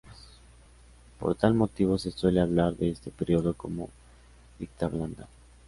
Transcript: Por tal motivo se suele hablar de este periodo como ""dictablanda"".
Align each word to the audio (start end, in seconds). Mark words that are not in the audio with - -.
Por 1.19 1.35
tal 1.35 1.53
motivo 1.53 1.95
se 1.99 2.09
suele 2.09 2.41
hablar 2.41 2.75
de 2.75 2.89
este 2.89 3.11
periodo 3.11 3.53
como 3.53 3.91
""dictablanda"". 4.57 5.27